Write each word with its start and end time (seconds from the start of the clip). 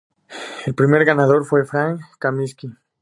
El 0.65 0.73
primer 0.73 1.05
ganador 1.05 1.45
fue 1.45 1.63
Frank 1.63 2.01
Kaminsky. 2.17 2.73